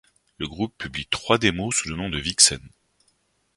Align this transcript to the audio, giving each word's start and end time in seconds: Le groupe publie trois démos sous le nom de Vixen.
Le 0.39 0.47
groupe 0.47 0.75
publie 0.79 1.05
trois 1.05 1.37
démos 1.37 1.75
sous 1.75 1.87
le 1.89 1.95
nom 1.95 2.09
de 2.09 2.17
Vixen. 2.17 2.57